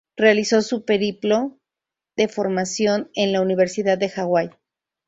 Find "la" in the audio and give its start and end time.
3.31-3.39